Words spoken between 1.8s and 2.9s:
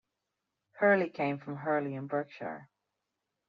in Berkshire.